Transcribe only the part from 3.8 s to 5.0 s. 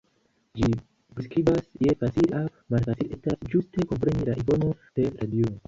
kompreni la informon